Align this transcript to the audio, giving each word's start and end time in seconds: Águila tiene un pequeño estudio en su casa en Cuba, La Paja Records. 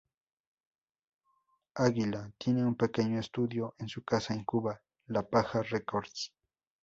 Águila 1.75 2.31
tiene 2.39 2.65
un 2.65 2.73
pequeño 2.75 3.19
estudio 3.19 3.75
en 3.77 3.87
su 3.87 4.03
casa 4.03 4.33
en 4.33 4.43
Cuba, 4.45 4.81
La 5.05 5.21
Paja 5.21 5.61
Records. 5.61 6.33